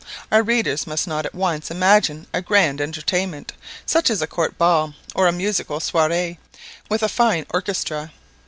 Our 0.31 0.41
readers 0.41 0.87
must 0.87 1.05
not 1.07 1.27
at 1.27 1.35
once 1.35 1.69
imagine 1.69 2.25
a 2.33 2.41
grand 2.41 2.81
entertainment, 2.81 3.53
such 3.85 4.09
as 4.09 4.19
a 4.19 4.25
court 4.25 4.57
ball, 4.57 4.95
or 5.13 5.27
a 5.27 5.31
musical 5.31 5.77
soirée 5.79 6.39
with 6.89 7.03
a 7.03 7.07
fine 7.07 7.45
orchestra. 7.51 8.11